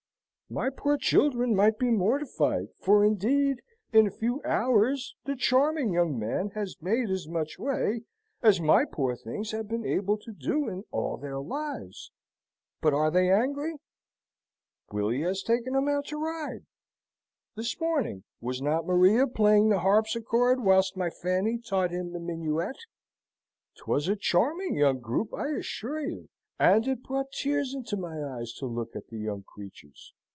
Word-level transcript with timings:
My 0.53 0.69
poor 0.69 0.97
children 0.97 1.55
might 1.55 1.79
be 1.79 1.91
mortified, 1.91 2.67
for 2.77 3.05
indeed, 3.05 3.61
in 3.93 4.05
a 4.05 4.11
few 4.11 4.41
hours, 4.43 5.15
the 5.23 5.37
charming 5.37 5.93
young 5.93 6.19
man 6.19 6.49
has 6.55 6.75
made 6.81 7.09
as 7.09 7.25
much 7.25 7.57
way 7.57 8.01
as 8.43 8.59
my 8.59 8.83
poor 8.83 9.15
things 9.15 9.51
have 9.51 9.69
been 9.69 9.85
able 9.85 10.17
to 10.17 10.33
do 10.33 10.67
in 10.67 10.83
all 10.91 11.15
their 11.15 11.39
lives: 11.39 12.11
but 12.81 12.93
are 12.93 13.09
they 13.09 13.31
angry? 13.31 13.77
Willy 14.91 15.21
hath 15.21 15.45
taken 15.45 15.73
him 15.73 15.87
out 15.87 16.07
to 16.07 16.17
ride. 16.17 16.65
This 17.55 17.79
morning, 17.79 18.25
was 18.41 18.61
not 18.61 18.85
Maria 18.85 19.27
playing 19.27 19.69
the 19.69 19.79
harpsichord 19.79 20.59
whilst 20.61 20.97
my 20.97 21.09
Fanny 21.09 21.59
taught 21.59 21.91
him 21.91 22.11
the 22.11 22.19
minuet? 22.19 22.75
'Twas 23.77 24.09
a 24.09 24.17
charming 24.17 24.75
young 24.75 24.99
group, 24.99 25.33
I 25.33 25.47
assure 25.51 26.01
you, 26.01 26.27
and 26.59 26.85
it 26.89 27.03
brought 27.03 27.31
tears 27.31 27.73
into 27.73 27.95
my 27.95 28.21
eyes 28.21 28.51
to 28.55 28.65
look 28.65 28.97
at 28.97 29.07
the 29.07 29.17
young 29.17 29.43
creatures. 29.43 30.13